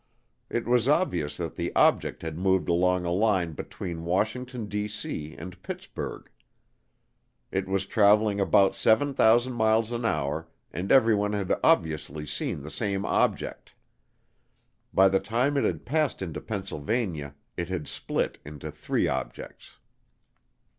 [0.49, 5.61] It was obvious that the object had moved along a line between Washington, D.C., and
[5.61, 6.27] Pittsburgh.
[7.51, 13.05] It was traveling about 7000 miles an hour and everyone had obviously seen the same
[13.05, 13.75] object.
[14.91, 19.77] By the time it had passed into Pennsylvania it had split into three objects.